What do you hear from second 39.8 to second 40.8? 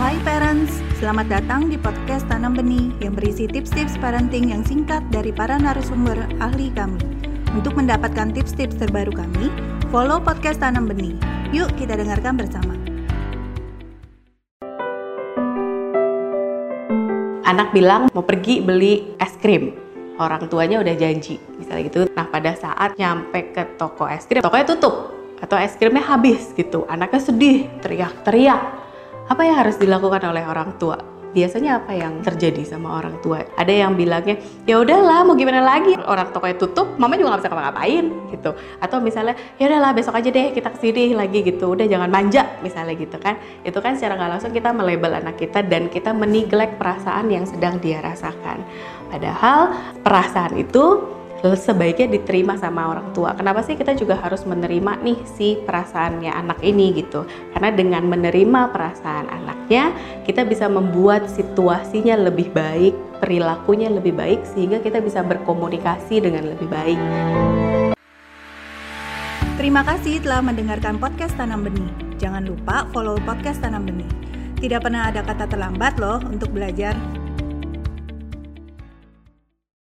besok aja deh kita ke